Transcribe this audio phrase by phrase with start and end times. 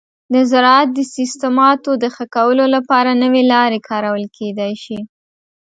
[0.33, 4.99] د زراعت د سیستماتو د ښه کولو لپاره نوي لارې کارول کیدی شي.